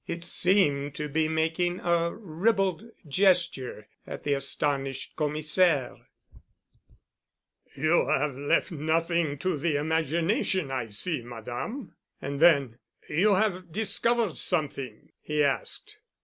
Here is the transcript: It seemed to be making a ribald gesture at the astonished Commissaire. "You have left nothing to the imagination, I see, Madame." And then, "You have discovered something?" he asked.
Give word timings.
It 0.07 0.23
seemed 0.23 0.95
to 0.95 1.07
be 1.07 1.27
making 1.27 1.79
a 1.79 2.11
ribald 2.11 2.85
gesture 3.07 3.87
at 4.07 4.23
the 4.23 4.33
astonished 4.33 5.15
Commissaire. 5.15 5.95
"You 7.75 8.07
have 8.07 8.35
left 8.35 8.71
nothing 8.71 9.37
to 9.37 9.59
the 9.59 9.75
imagination, 9.75 10.71
I 10.71 10.89
see, 10.89 11.21
Madame." 11.21 11.97
And 12.19 12.39
then, 12.39 12.79
"You 13.09 13.35
have 13.35 13.71
discovered 13.71 14.37
something?" 14.37 15.11
he 15.21 15.43
asked. 15.43 15.99